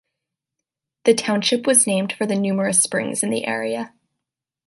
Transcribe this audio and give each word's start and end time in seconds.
The 1.05 1.13
township 1.13 1.67
was 1.67 1.85
named 1.85 2.11
for 2.13 2.25
the 2.25 2.33
numerous 2.35 2.81
springs 2.81 3.21
in 3.21 3.29
the 3.29 3.45
area. 3.45 3.93